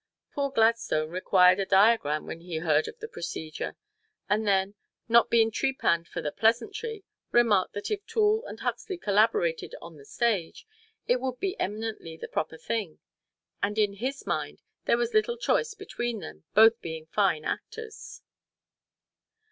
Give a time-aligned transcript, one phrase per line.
[0.33, 3.75] Poor Gladstone required a diagram when he heard of the procedure;
[4.27, 4.73] and then,
[5.07, 10.05] not being trepanned for the pleasantry, remarked that if Toole and Huxley collaborated on the
[10.05, 10.65] stage,
[11.05, 12.97] it would be eminently the proper thing,
[13.61, 18.23] and in his mind there was little choice between them, both being fine actors.